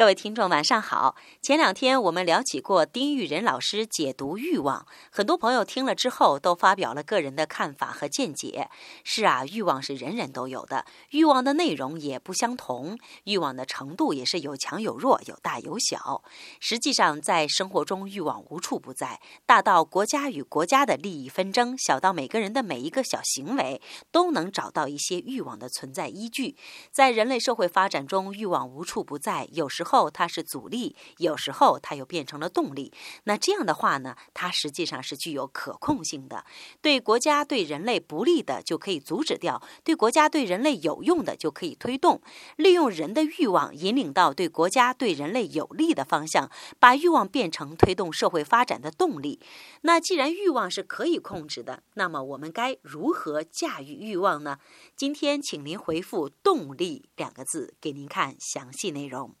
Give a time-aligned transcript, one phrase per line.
[0.00, 1.14] 各位听众，晚上好。
[1.42, 8.70] 前两天我们聊起过丁玉仁老师解读欲望，很多朋友听了之后都发表了个人的看法和见解。
[9.04, 16.22] 是啊，欲望是人人都有的，欲望的内容也不相同，欲望的程度也是有强有弱，有大有小。
[16.60, 26.56] 实际上，在生活中，欲望无处不在，大到国家与国家的利益纷争，小到每个人的每一个小行为，都能找到一些欲望的存在依据。
[26.90, 29.84] 在人类社会发展中，欲望无处不在，有时。
[29.90, 32.92] 后它是阻力，有时候它又变成了动力。
[33.24, 36.44] 那这样的话呢，它实际上是具有可控性的。
[36.80, 42.22] 对国家对人类不利的就可以阻止掉，对国家对人类有用的就可以推动。
[42.56, 46.48] 利用人的欲望引领到对国家对人类有利的方向，
[46.78, 49.40] 把欲望变成推动社会发展的动力。
[49.82, 54.58] 那既然欲望是可以控制的，那么我们该如何驾驭欲望呢？
[54.94, 59.39] 今天请您回复“动力”两个字，给您看详细内容。